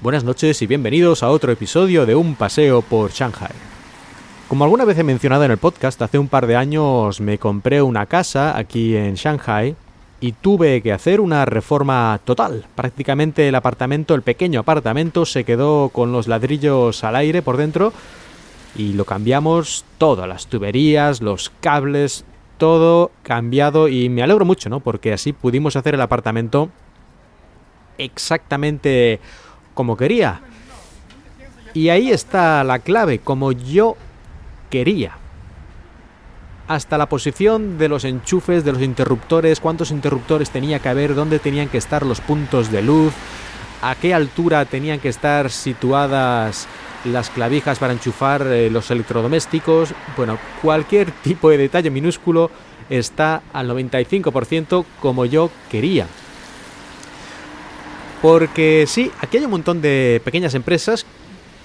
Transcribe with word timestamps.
Buenas 0.00 0.22
noches 0.22 0.62
y 0.62 0.68
bienvenidos 0.68 1.24
a 1.24 1.28
otro 1.28 1.50
episodio 1.50 2.06
de 2.06 2.14
Un 2.14 2.36
paseo 2.36 2.82
por 2.82 3.10
Shanghai. 3.10 3.50
Como 4.46 4.62
alguna 4.62 4.84
vez 4.84 4.96
he 4.96 5.02
mencionado 5.02 5.42
en 5.42 5.50
el 5.50 5.58
podcast, 5.58 6.00
hace 6.00 6.20
un 6.20 6.28
par 6.28 6.46
de 6.46 6.54
años 6.54 7.20
me 7.20 7.38
compré 7.38 7.82
una 7.82 8.06
casa 8.06 8.56
aquí 8.56 8.94
en 8.94 9.16
Shanghai 9.16 9.74
y 10.20 10.32
tuve 10.32 10.82
que 10.82 10.92
hacer 10.92 11.20
una 11.20 11.44
reforma 11.46 12.20
total. 12.24 12.64
Prácticamente 12.76 13.48
el 13.48 13.56
apartamento, 13.56 14.14
el 14.14 14.22
pequeño 14.22 14.60
apartamento, 14.60 15.26
se 15.26 15.42
quedó 15.42 15.88
con 15.88 16.12
los 16.12 16.28
ladrillos 16.28 17.02
al 17.02 17.16
aire 17.16 17.42
por 17.42 17.56
dentro 17.56 17.92
y 18.76 18.92
lo 18.92 19.04
cambiamos 19.04 19.84
todo, 19.98 20.28
las 20.28 20.46
tuberías, 20.46 21.20
los 21.20 21.50
cables, 21.60 22.24
todo 22.56 23.10
cambiado 23.24 23.88
y 23.88 24.08
me 24.10 24.22
alegro 24.22 24.44
mucho, 24.44 24.68
¿no? 24.68 24.78
Porque 24.78 25.12
así 25.12 25.32
pudimos 25.32 25.74
hacer 25.74 25.96
el 25.96 26.00
apartamento 26.02 26.70
exactamente 27.98 29.18
como 29.78 29.96
quería. 29.96 30.40
Y 31.72 31.90
ahí 31.90 32.10
está 32.10 32.64
la 32.64 32.80
clave, 32.80 33.20
como 33.20 33.52
yo 33.52 33.96
quería. 34.70 35.12
Hasta 36.66 36.98
la 36.98 37.08
posición 37.08 37.78
de 37.78 37.88
los 37.88 38.02
enchufes, 38.02 38.64
de 38.64 38.72
los 38.72 38.82
interruptores, 38.82 39.60
cuántos 39.60 39.92
interruptores 39.92 40.50
tenía 40.50 40.80
que 40.80 40.88
haber, 40.88 41.14
dónde 41.14 41.38
tenían 41.38 41.68
que 41.68 41.78
estar 41.78 42.04
los 42.04 42.20
puntos 42.20 42.72
de 42.72 42.82
luz, 42.82 43.14
a 43.80 43.94
qué 43.94 44.14
altura 44.14 44.64
tenían 44.64 44.98
que 44.98 45.10
estar 45.10 45.48
situadas 45.48 46.66
las 47.04 47.30
clavijas 47.30 47.78
para 47.78 47.92
enchufar 47.92 48.48
eh, 48.48 48.70
los 48.70 48.90
electrodomésticos. 48.90 49.94
Bueno, 50.16 50.40
cualquier 50.60 51.12
tipo 51.22 51.50
de 51.50 51.58
detalle 51.58 51.90
minúsculo 51.90 52.50
está 52.90 53.42
al 53.52 53.70
95% 53.70 54.84
como 55.00 55.24
yo 55.24 55.52
quería. 55.70 56.08
Porque 58.22 58.84
sí, 58.88 59.10
aquí 59.20 59.36
hay 59.36 59.44
un 59.44 59.50
montón 59.50 59.80
de 59.80 60.20
pequeñas 60.24 60.54
empresas 60.54 61.06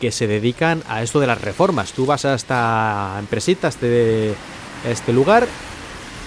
que 0.00 0.12
se 0.12 0.26
dedican 0.26 0.82
a 0.88 1.02
esto 1.02 1.20
de 1.20 1.26
las 1.26 1.40
reformas. 1.40 1.92
Tú 1.92 2.06
vas 2.06 2.24
a 2.24 2.34
esta 2.34 3.16
empresita, 3.18 3.66
a 3.66 3.70
este, 3.70 4.34
este 4.88 5.12
lugar, 5.12 5.46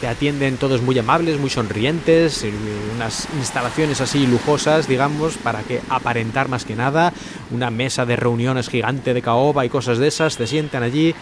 te 0.00 0.06
atienden 0.06 0.56
todos 0.56 0.82
muy 0.82 0.98
amables, 0.98 1.38
muy 1.38 1.50
sonrientes, 1.50 2.44
unas 2.94 3.28
instalaciones 3.38 4.00
así 4.00 4.26
lujosas, 4.26 4.88
digamos, 4.88 5.36
para 5.38 5.62
que 5.62 5.80
aparentar 5.88 6.48
más 6.48 6.64
que 6.64 6.76
nada, 6.76 7.12
una 7.50 7.70
mesa 7.70 8.04
de 8.04 8.16
reuniones 8.16 8.68
gigante 8.68 9.14
de 9.14 9.22
caoba 9.22 9.64
y 9.64 9.70
cosas 9.70 9.98
de 9.98 10.08
esas, 10.08 10.36
te 10.36 10.46
sientan 10.46 10.82
allí, 10.82 11.14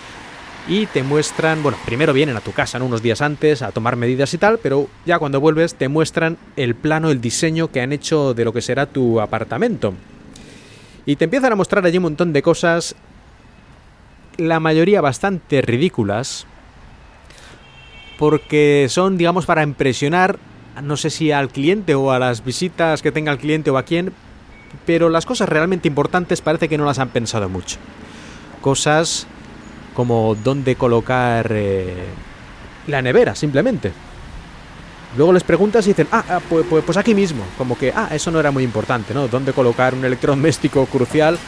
y 0.66 0.86
te 0.86 1.02
muestran, 1.02 1.62
bueno, 1.62 1.76
primero 1.84 2.12
vienen 2.12 2.36
a 2.36 2.40
tu 2.40 2.52
casa 2.52 2.82
unos 2.82 3.02
días 3.02 3.20
antes 3.20 3.60
a 3.60 3.70
tomar 3.70 3.96
medidas 3.96 4.32
y 4.32 4.38
tal, 4.38 4.58
pero 4.58 4.88
ya 5.04 5.18
cuando 5.18 5.40
vuelves 5.40 5.74
te 5.74 5.88
muestran 5.88 6.38
el 6.56 6.74
plano, 6.74 7.10
el 7.10 7.20
diseño 7.20 7.70
que 7.70 7.82
han 7.82 7.92
hecho 7.92 8.32
de 8.32 8.44
lo 8.44 8.52
que 8.52 8.62
será 8.62 8.86
tu 8.86 9.20
apartamento. 9.20 9.94
Y 11.04 11.16
te 11.16 11.24
empiezan 11.24 11.52
a 11.52 11.56
mostrar 11.56 11.84
allí 11.84 11.98
un 11.98 12.04
montón 12.04 12.32
de 12.32 12.42
cosas, 12.42 12.96
la 14.38 14.58
mayoría 14.58 15.02
bastante 15.02 15.60
ridículas, 15.60 16.46
porque 18.18 18.86
son, 18.88 19.18
digamos, 19.18 19.44
para 19.44 19.62
impresionar, 19.62 20.38
no 20.82 20.96
sé 20.96 21.10
si 21.10 21.30
al 21.30 21.50
cliente 21.50 21.94
o 21.94 22.10
a 22.10 22.18
las 22.18 22.42
visitas 22.42 23.02
que 23.02 23.12
tenga 23.12 23.32
el 23.32 23.38
cliente 23.38 23.70
o 23.70 23.76
a 23.76 23.82
quién, 23.82 24.14
pero 24.86 25.10
las 25.10 25.26
cosas 25.26 25.48
realmente 25.48 25.88
importantes 25.88 26.40
parece 26.40 26.70
que 26.70 26.78
no 26.78 26.86
las 26.86 26.98
han 26.98 27.10
pensado 27.10 27.50
mucho. 27.50 27.76
Cosas 28.62 29.26
como 29.94 30.34
dónde 30.34 30.76
colocar 30.76 31.48
eh, 31.50 32.04
la 32.86 33.00
nevera, 33.00 33.34
simplemente. 33.34 33.92
Luego 35.16 35.32
les 35.32 35.44
preguntas 35.44 35.86
y 35.86 35.90
dicen, 35.90 36.08
ah, 36.10 36.24
ah 36.28 36.40
pues, 36.48 36.66
pues, 36.68 36.84
pues, 36.84 36.98
aquí 36.98 37.14
mismo. 37.14 37.44
Como 37.56 37.78
que, 37.78 37.92
ah, 37.94 38.08
eso 38.12 38.30
no 38.30 38.40
era 38.40 38.50
muy 38.50 38.64
importante, 38.64 39.14
¿no? 39.14 39.28
Dónde 39.28 39.52
colocar 39.52 39.94
un 39.94 40.04
electrodoméstico 40.04 40.86
crucial, 40.86 41.38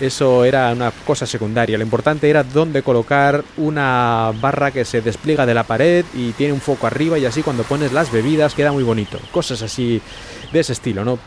eso 0.00 0.44
era 0.44 0.72
una 0.72 0.90
cosa 0.90 1.26
secundaria. 1.26 1.76
Lo 1.76 1.84
importante 1.84 2.30
era 2.30 2.42
dónde 2.42 2.82
colocar 2.82 3.44
una 3.58 4.32
barra 4.40 4.70
que 4.70 4.86
se 4.86 5.02
despliega 5.02 5.44
de 5.44 5.52
la 5.52 5.64
pared 5.64 6.06
y 6.14 6.32
tiene 6.32 6.54
un 6.54 6.60
foco 6.60 6.86
arriba 6.86 7.18
y 7.18 7.26
así 7.26 7.42
cuando 7.42 7.64
pones 7.64 7.92
las 7.92 8.10
bebidas 8.10 8.54
queda 8.54 8.72
muy 8.72 8.82
bonito. 8.82 9.18
Cosas 9.30 9.60
así 9.60 10.00
de 10.50 10.60
ese 10.60 10.72
estilo, 10.72 11.04
¿no? 11.04 11.18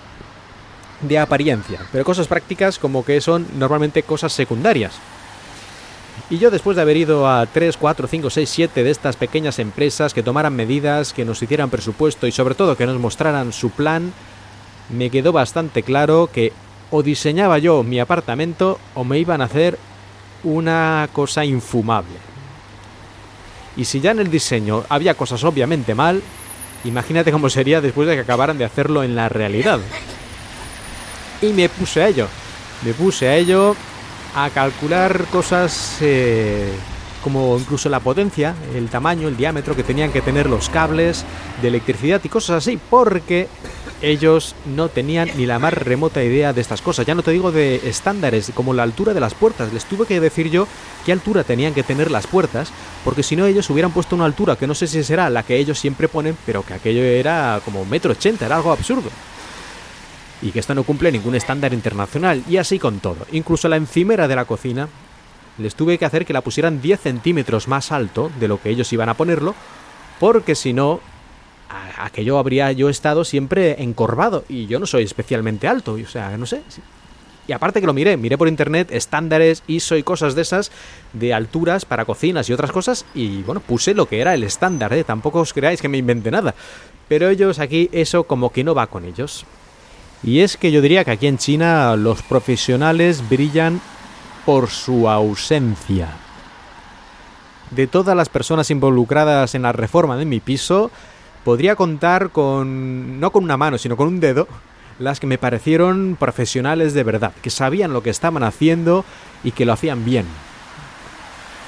De 1.01 1.19
apariencia. 1.19 1.81
Pero 1.91 2.03
cosas 2.03 2.27
prácticas 2.27 2.79
como 2.79 3.05
que 3.05 3.21
son 3.21 3.45
normalmente 3.59 4.01
cosas 4.01 4.33
secundarias. 4.33 4.93
Y 6.29 6.37
yo 6.37 6.49
después 6.51 6.75
de 6.75 6.81
haber 6.81 6.97
ido 6.97 7.27
a 7.27 7.45
3, 7.45 7.77
4, 7.77 8.07
5, 8.07 8.29
6, 8.29 8.49
7 8.49 8.83
de 8.83 8.91
estas 8.91 9.15
pequeñas 9.15 9.59
empresas 9.59 10.13
que 10.13 10.23
tomaran 10.23 10.55
medidas, 10.55 11.13
que 11.13 11.25
nos 11.25 11.41
hicieran 11.41 11.69
presupuesto 11.69 12.27
y 12.27 12.31
sobre 12.31 12.55
todo 12.55 12.77
que 12.77 12.85
nos 12.85 12.99
mostraran 12.99 13.53
su 13.53 13.69
plan, 13.69 14.13
me 14.89 15.09
quedó 15.09 15.31
bastante 15.31 15.83
claro 15.83 16.29
que 16.31 16.53
o 16.91 17.03
diseñaba 17.03 17.57
yo 17.57 17.83
mi 17.83 17.99
apartamento 17.99 18.79
o 18.93 19.03
me 19.03 19.19
iban 19.19 19.41
a 19.41 19.45
hacer 19.45 19.77
una 20.43 21.09
cosa 21.11 21.45
infumable. 21.45 22.17
Y 23.75 23.85
si 23.85 23.99
ya 23.99 24.11
en 24.11 24.19
el 24.19 24.29
diseño 24.29 24.83
había 24.89 25.15
cosas 25.15 25.43
obviamente 25.43 25.95
mal, 25.95 26.21
imagínate 26.83 27.31
cómo 27.31 27.49
sería 27.49 27.81
después 27.81 28.07
de 28.07 28.15
que 28.15 28.21
acabaran 28.21 28.57
de 28.57 28.65
hacerlo 28.65 29.03
en 29.03 29.15
la 29.15 29.29
realidad. 29.29 29.79
Y 31.41 31.47
me 31.47 31.67
puse 31.69 32.03
a 32.03 32.07
ello. 32.07 32.27
Me 32.83 32.93
puse 32.93 33.27
a 33.27 33.35
ello 33.35 33.75
a 34.35 34.49
calcular 34.49 35.25
cosas 35.31 35.97
eh, 36.01 36.71
como 37.23 37.57
incluso 37.57 37.89
la 37.89 37.99
potencia, 37.99 38.55
el 38.75 38.89
tamaño, 38.89 39.27
el 39.27 39.37
diámetro 39.37 39.75
que 39.75 39.83
tenían 39.83 40.11
que 40.11 40.21
tener 40.21 40.49
los 40.49 40.69
cables 40.69 41.23
de 41.61 41.67
electricidad 41.69 42.21
y 42.23 42.29
cosas 42.29 42.57
así, 42.57 42.77
porque 42.89 43.47
ellos 44.01 44.55
no 44.75 44.89
tenían 44.89 45.29
ni 45.37 45.45
la 45.45 45.59
más 45.59 45.73
remota 45.73 46.21
idea 46.21 46.51
de 46.51 46.59
estas 46.59 46.81
cosas. 46.81 47.05
Ya 47.05 47.15
no 47.15 47.23
te 47.23 47.31
digo 47.31 47.53
de 47.53 47.75
estándares 47.87 48.51
como 48.53 48.73
la 48.73 48.83
altura 48.83 49.13
de 49.13 49.21
las 49.21 49.33
puertas, 49.33 49.71
les 49.71 49.85
tuve 49.85 50.05
que 50.05 50.19
decir 50.19 50.49
yo 50.49 50.67
qué 51.05 51.13
altura 51.13 51.45
tenían 51.45 51.73
que 51.73 51.83
tener 51.83 52.11
las 52.11 52.27
puertas, 52.27 52.71
porque 53.05 53.23
si 53.23 53.37
no 53.37 53.45
ellos 53.45 53.69
hubieran 53.69 53.91
puesto 53.91 54.15
una 54.15 54.25
altura 54.25 54.57
que 54.57 54.67
no 54.67 54.75
sé 54.75 54.87
si 54.87 55.03
será 55.03 55.29
la 55.29 55.43
que 55.43 55.55
ellos 55.55 55.79
siempre 55.79 56.09
ponen, 56.09 56.37
pero 56.45 56.63
que 56.63 56.73
aquello 56.73 57.03
era 57.03 57.61
como 57.63 57.85
metro 57.85 58.11
ochenta, 58.11 58.45
era 58.45 58.57
algo 58.57 58.73
absurdo 58.73 59.09
y 60.43 60.51
que 60.51 60.59
esto 60.59 60.75
no 60.75 60.83
cumple 60.83 61.11
ningún 61.11 61.35
estándar 61.35 61.73
internacional, 61.73 62.43
y 62.49 62.57
así 62.57 62.77
con 62.77 62.99
todo. 62.99 63.25
Incluso 63.31 63.69
la 63.69 63.77
encimera 63.77 64.27
de 64.27 64.35
la 64.35 64.45
cocina 64.45 64.89
les 65.57 65.75
tuve 65.75 65.97
que 65.97 66.05
hacer 66.05 66.25
que 66.25 66.33
la 66.33 66.41
pusieran 66.41 66.81
10 66.81 66.99
centímetros 66.99 67.67
más 67.67 67.91
alto 67.91 68.29
de 68.39 68.47
lo 68.47 68.61
que 68.61 68.69
ellos 68.69 68.91
iban 68.91 69.09
a 69.09 69.13
ponerlo, 69.13 69.55
porque 70.19 70.55
si 70.55 70.73
no, 70.73 70.99
aquello 71.97 72.37
habría 72.37 72.71
yo 72.73 72.89
estado 72.89 73.23
siempre 73.23 73.81
encorvado, 73.81 74.43
y 74.49 74.67
yo 74.67 74.79
no 74.79 74.85
soy 74.85 75.03
especialmente 75.03 75.67
alto, 75.67 75.93
o 75.93 76.07
sea, 76.07 76.37
no 76.37 76.45
sé. 76.45 76.61
Y 77.47 77.51
aparte 77.51 77.81
que 77.81 77.87
lo 77.87 77.93
miré, 77.93 78.15
miré 78.17 78.37
por 78.37 78.47
internet 78.47 78.89
estándares, 78.91 79.63
ISO 79.67 79.97
y 79.97 80.03
cosas 80.03 80.33
de 80.35 80.41
esas, 80.41 80.71
de 81.13 81.33
alturas 81.33 81.85
para 81.85 82.05
cocinas 82.05 82.49
y 82.49 82.53
otras 82.53 82.71
cosas, 82.71 83.05
y 83.13 83.43
bueno, 83.43 83.61
puse 83.61 83.93
lo 83.93 84.07
que 84.07 84.19
era 84.19 84.33
el 84.33 84.43
estándar, 84.43 84.93
¿eh? 84.93 85.03
tampoco 85.03 85.39
os 85.39 85.53
creáis 85.53 85.81
que 85.81 85.89
me 85.89 85.97
inventé 85.97 86.31
nada. 86.31 86.53
Pero 87.07 87.29
ellos 87.29 87.59
aquí, 87.59 87.89
eso 87.91 88.23
como 88.23 88.51
que 88.51 88.63
no 88.63 88.73
va 88.73 88.87
con 88.87 89.05
ellos. 89.05 89.45
Y 90.23 90.39
es 90.39 90.55
que 90.55 90.71
yo 90.71 90.81
diría 90.81 91.03
que 91.03 91.11
aquí 91.11 91.27
en 91.27 91.37
China 91.37 91.95
los 91.95 92.21
profesionales 92.21 93.27
brillan 93.29 93.81
por 94.45 94.69
su 94.69 95.09
ausencia. 95.09 96.09
De 97.71 97.87
todas 97.87 98.15
las 98.15 98.29
personas 98.29 98.71
involucradas 98.71 99.55
en 99.55 99.63
la 99.63 99.71
reforma 99.71 100.15
de 100.15 100.25
mi 100.25 100.39
piso, 100.39 100.91
podría 101.43 101.75
contar 101.75 102.29
con, 102.29 103.19
no 103.19 103.31
con 103.31 103.43
una 103.43 103.57
mano, 103.57 103.77
sino 103.77 103.97
con 103.97 104.07
un 104.07 104.19
dedo, 104.19 104.47
las 104.99 105.19
que 105.19 105.27
me 105.27 105.37
parecieron 105.37 106.15
profesionales 106.19 106.93
de 106.93 107.03
verdad, 107.03 107.33
que 107.41 107.49
sabían 107.49 107.91
lo 107.91 108.03
que 108.03 108.09
estaban 108.11 108.43
haciendo 108.43 109.03
y 109.43 109.51
que 109.51 109.65
lo 109.65 109.73
hacían 109.73 110.05
bien 110.05 110.25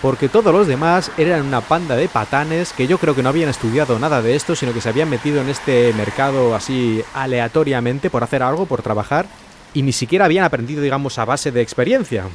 porque 0.01 0.30
todos 0.30 0.53
los 0.53 0.68
demás 0.68 1.12
eran 1.18 1.45
una 1.45 1.62
panda 1.62 1.95
de 1.95 2.07
patanes 2.07 2.74
que 2.74 2.88
yo 2.88 2.97
creo 2.97 3.15
que 3.15 3.24
no 3.24 3.30
habían 3.30 3.50
estudiado 3.50 3.97
nada 4.00 4.21
de 4.21 4.36
esto, 4.36 4.56
sino 4.56 4.74
que 4.74 4.81
se 4.81 4.89
habían 4.89 5.09
metido 5.09 5.42
en 5.42 5.50
este 5.50 5.94
mercado 5.94 6.56
así 6.56 7.03
aleatoriamente 7.13 8.09
por 8.09 8.24
hacer 8.24 8.44
algo, 8.44 8.65
por 8.65 8.81
trabajar, 8.81 9.25
y 9.74 9.81
ni 9.81 9.92
siquiera 9.92 10.25
habían 10.25 10.45
aprendido, 10.45 10.81
digamos, 10.81 11.18
a 11.18 11.25
base 11.25 11.51
de 11.51 11.62
experiencia. 11.62 12.25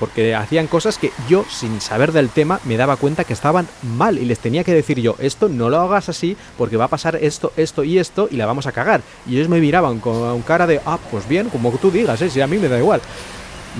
Porque 0.00 0.34
hacían 0.34 0.66
cosas 0.66 0.98
que 0.98 1.12
yo, 1.28 1.44
sin 1.48 1.80
saber 1.80 2.10
del 2.10 2.28
tema, 2.28 2.58
me 2.64 2.76
daba 2.76 2.96
cuenta 2.96 3.24
que 3.24 3.32
estaban 3.32 3.68
mal 3.82 4.18
y 4.18 4.24
les 4.24 4.40
tenía 4.40 4.64
que 4.64 4.74
decir 4.74 5.00
yo, 5.00 5.14
esto 5.20 5.48
no 5.48 5.70
lo 5.70 5.80
hagas 5.80 6.08
así 6.08 6.36
porque 6.58 6.76
va 6.76 6.86
a 6.86 6.88
pasar 6.88 7.16
esto, 7.16 7.52
esto 7.56 7.84
y 7.84 7.98
esto 7.98 8.28
y 8.30 8.36
la 8.36 8.46
vamos 8.46 8.66
a 8.66 8.72
cagar. 8.72 9.02
Y 9.26 9.36
ellos 9.36 9.48
me 9.48 9.60
miraban 9.60 10.00
con 10.00 10.42
cara 10.42 10.66
de, 10.66 10.80
ah, 10.84 10.98
pues 11.10 11.28
bien, 11.28 11.48
como 11.48 11.70
tú 11.72 11.92
digas, 11.92 12.20
¿eh? 12.22 12.28
si 12.28 12.40
a 12.40 12.46
mí 12.48 12.58
me 12.58 12.68
da 12.68 12.78
igual. 12.78 13.00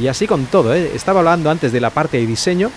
Y 0.01 0.09
así 0.09 0.27
con 0.27 0.47
todo, 0.47 0.75
¿eh? 0.75 0.91
Estaba 0.95 1.21
hablando 1.21 1.51
antes 1.51 1.73
de 1.73 1.81
la 1.81 1.91
parte 1.91 2.17
de 2.17 2.27
diseño, 2.27 2.71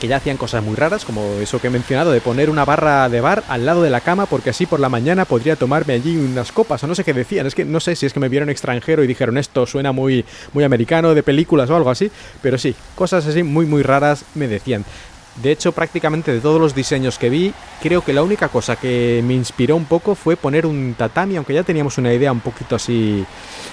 que 0.00 0.08
ya 0.08 0.16
hacían 0.16 0.36
cosas 0.36 0.62
muy 0.62 0.74
raras, 0.74 1.04
como 1.04 1.22
eso 1.40 1.60
que 1.60 1.68
he 1.68 1.70
mencionado, 1.70 2.10
de 2.10 2.20
poner 2.20 2.50
una 2.50 2.64
barra 2.64 3.08
de 3.08 3.20
bar 3.20 3.44
al 3.48 3.64
lado 3.64 3.82
de 3.82 3.90
la 3.90 4.00
cama, 4.00 4.26
porque 4.26 4.50
así 4.50 4.66
por 4.66 4.80
la 4.80 4.88
mañana 4.88 5.24
podría 5.24 5.56
tomarme 5.56 5.94
allí 5.94 6.16
unas 6.16 6.52
copas, 6.52 6.82
o 6.84 6.86
no 6.86 6.94
sé 6.94 7.04
qué 7.04 7.14
decían, 7.14 7.46
es 7.46 7.54
que 7.54 7.64
no 7.64 7.80
sé 7.80 7.96
si 7.96 8.04
es 8.04 8.12
que 8.12 8.20
me 8.20 8.28
vieron 8.28 8.50
extranjero 8.50 9.02
y 9.02 9.06
dijeron 9.06 9.38
esto 9.38 9.66
suena 9.66 9.92
muy, 9.92 10.24
muy 10.52 10.64
americano, 10.64 11.14
de 11.14 11.22
películas 11.22 11.70
o 11.70 11.76
algo 11.76 11.90
así, 11.90 12.10
pero 12.42 12.58
sí, 12.58 12.74
cosas 12.94 13.26
así 13.26 13.42
muy, 13.42 13.64
muy 13.66 13.82
raras 13.82 14.24
me 14.34 14.48
decían. 14.48 14.84
De 15.42 15.50
hecho, 15.50 15.72
prácticamente 15.72 16.32
de 16.32 16.40
todos 16.40 16.60
los 16.60 16.74
diseños 16.74 17.18
que 17.18 17.28
vi, 17.28 17.52
creo 17.82 18.04
que 18.04 18.12
la 18.12 18.22
única 18.22 18.48
cosa 18.48 18.76
que 18.76 19.20
me 19.26 19.34
inspiró 19.34 19.74
un 19.74 19.84
poco 19.84 20.14
fue 20.14 20.36
poner 20.36 20.64
un 20.64 20.94
tatami, 20.96 21.36
aunque 21.36 21.54
ya 21.54 21.64
teníamos 21.64 21.98
una 21.98 22.12
idea 22.12 22.30
un 22.30 22.40
poquito 22.40 22.76
así 22.76 23.24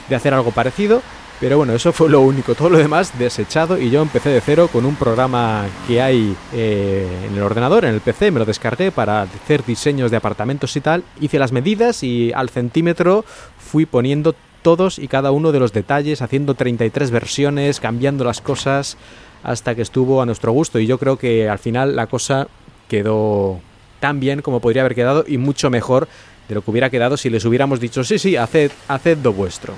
de 0.10 0.16
hacer 0.16 0.34
algo 0.34 0.52
parecido, 0.52 1.04
Pero 1.42 1.58
bueno, 1.58 1.74
eso 1.74 1.92
fue 1.92 2.08
lo 2.08 2.22
único, 2.22 2.54
todo 2.54 2.70
lo 2.70 2.78
demás 2.78 3.18
desechado 3.18 3.80
y 3.80 3.90
yo 3.90 4.04
empecé 4.04 4.30
de 4.30 4.42
cero 4.42 4.70
con 4.72 4.86
un 4.86 4.96
programa 4.96 5.66
que 5.88 6.00
hay 6.00 6.36
eh, 6.54 7.08
en 7.28 7.36
el 7.36 7.42
ordenador, 7.42 7.84
en 7.84 7.96
el 7.96 8.00
PC, 8.00 8.30
me 8.30 8.38
lo 8.38 8.46
descargué 8.46 8.92
para 8.92 9.24
hacer 9.24 9.66
diseños 9.66 10.12
de 10.12 10.18
apartamentos 10.18 10.76
y 10.76 10.82
tal, 10.82 11.04
hice 11.20 11.40
las 11.40 11.52
medidas 11.52 12.04
y 12.04 12.32
al 12.32 12.50
centímetro 12.50 13.26
fui 13.58 13.88
poniendo 13.88 14.36
todos 14.62 15.00
y 15.00 15.08
cada 15.08 15.32
uno 15.32 15.52
de 15.52 15.60
los 15.60 15.74
detalles, 15.74 16.22
haciendo 16.22 16.54
33 16.54 17.10
versiones, 17.10 17.80
cambiando 17.80 18.24
las 18.24 18.40
cosas 18.40 18.96
hasta 19.42 19.74
que 19.74 19.82
estuvo 19.82 20.22
a 20.22 20.28
nuestro 20.28 20.52
gusto. 20.52 20.78
Y 20.78 20.86
yo 20.86 21.00
creo 21.00 21.18
que 21.18 21.50
al 21.50 21.58
final 21.58 21.96
la 21.96 22.06
cosa 22.06 22.50
quedó 22.88 23.60
tan 24.00 24.20
bien 24.20 24.44
como 24.44 24.60
podría 24.60 24.84
haber 24.84 24.94
quedado 24.94 25.26
y 25.28 25.40
mucho 25.40 25.72
mejor 25.72 26.08
de 26.48 26.54
lo 26.54 26.62
que 26.62 26.70
hubiera 26.70 26.92
quedado 26.92 27.18
si 27.18 27.32
les 27.32 27.46
hubiéramos 27.46 27.80
dicho 27.80 28.04
sí, 28.04 28.20
sí, 28.20 28.36
haced, 28.36 28.72
haced 28.88 29.18
lo 29.24 29.34
vuestro 29.34 29.74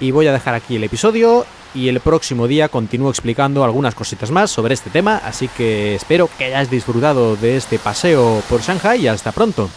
y 0.00 0.10
voy 0.10 0.26
a 0.26 0.32
dejar 0.32 0.54
aquí 0.54 0.76
el 0.76 0.84
episodio 0.84 1.46
y 1.74 1.88
el 1.88 2.00
próximo 2.00 2.46
día 2.46 2.68
continúo 2.68 3.10
explicando 3.10 3.64
algunas 3.64 3.94
cositas 3.94 4.30
más 4.30 4.50
sobre 4.50 4.74
este 4.74 4.90
tema, 4.90 5.20
así 5.24 5.48
que 5.48 5.94
espero 5.94 6.28
que 6.38 6.44
hayáis 6.44 6.70
disfrutado 6.70 7.36
de 7.36 7.56
este 7.56 7.78
paseo 7.78 8.42
por 8.48 8.60
Shanghai 8.60 9.02
y 9.02 9.08
hasta 9.08 9.32
pronto. 9.32 9.68